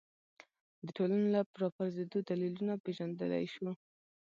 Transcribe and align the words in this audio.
د 0.85 0.87
ټولنې 0.97 1.27
راپرځېدو 1.63 2.17
دلیلونه 2.29 2.73
پېژندلی 2.83 3.45
شو 3.53 3.69